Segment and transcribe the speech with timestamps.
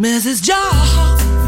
[0.00, 0.40] Mrs.
[0.40, 1.47] Jones.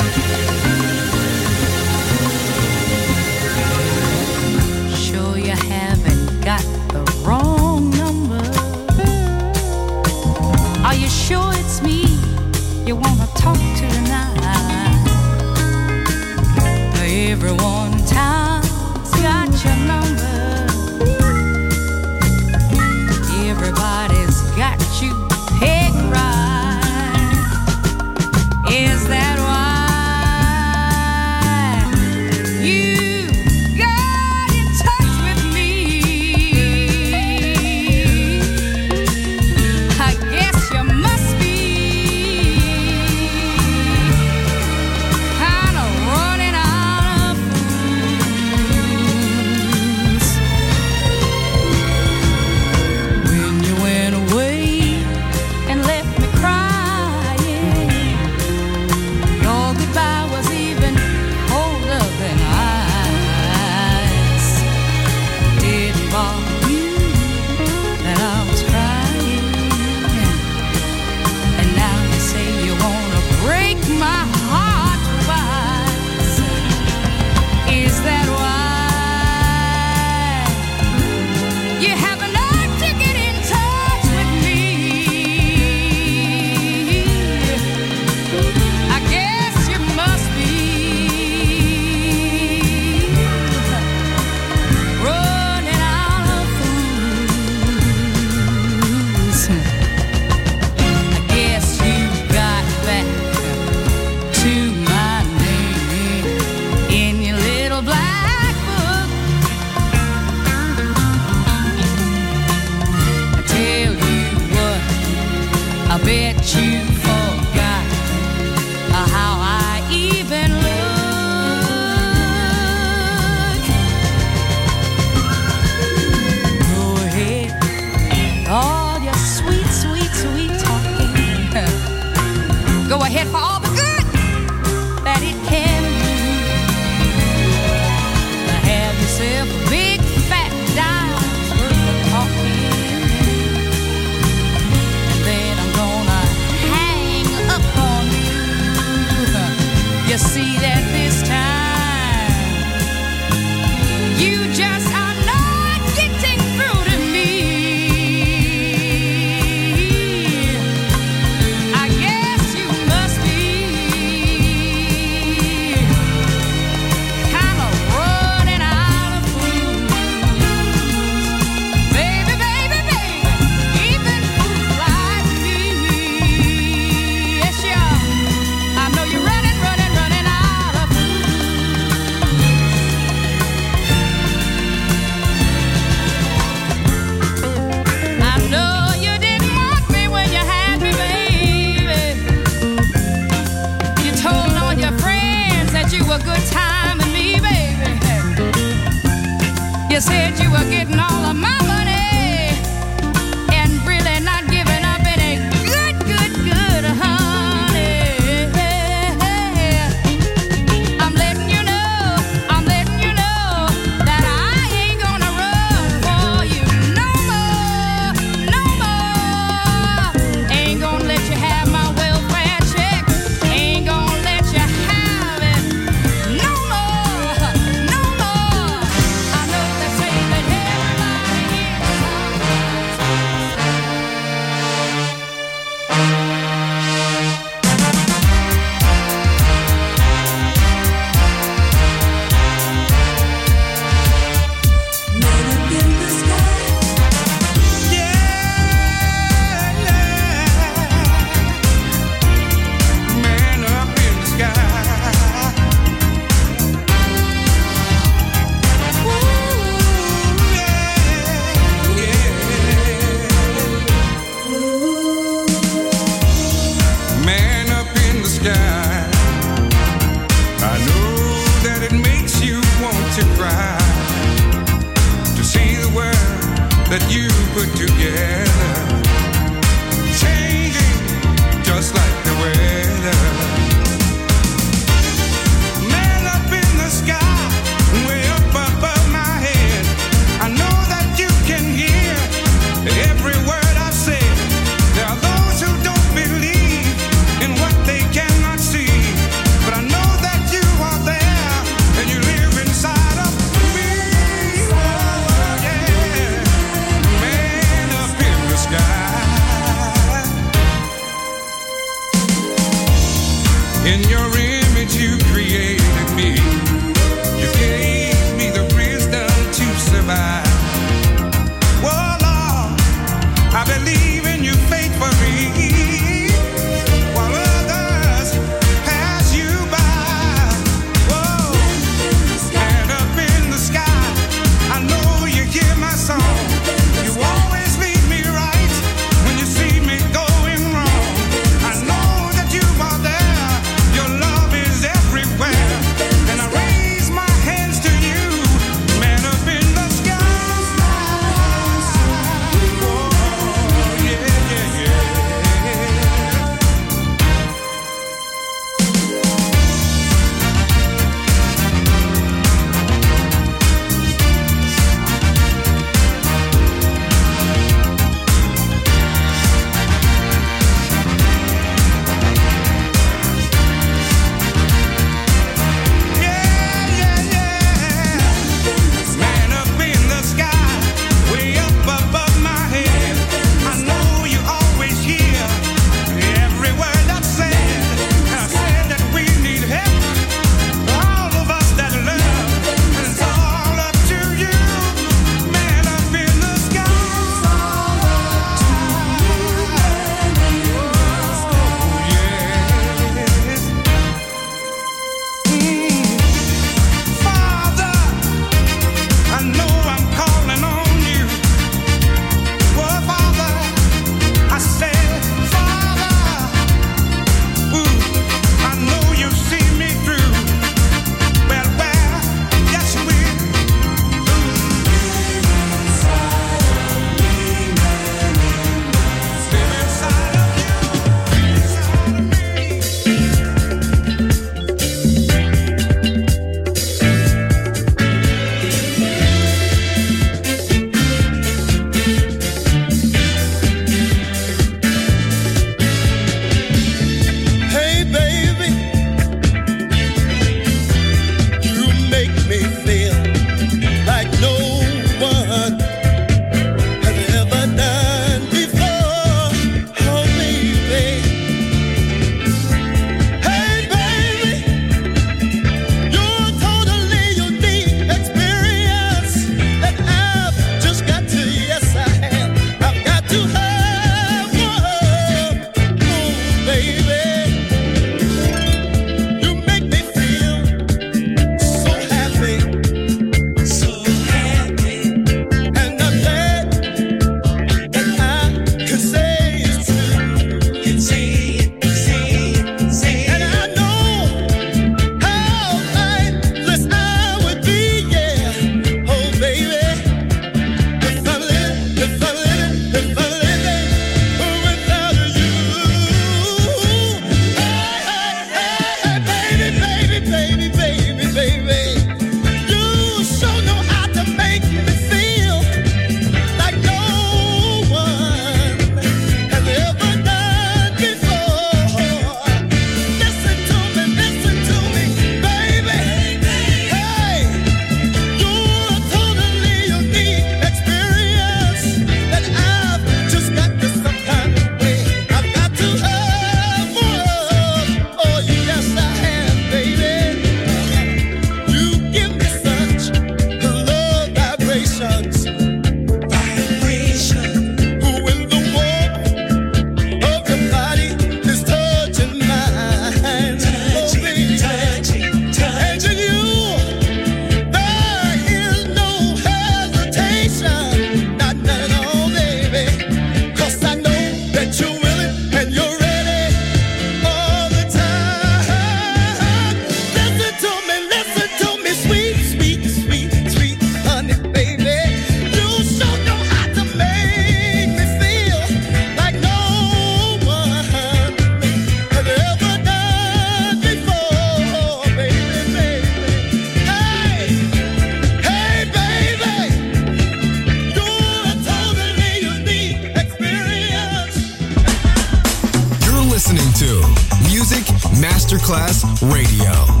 [598.71, 600.00] Class Radio.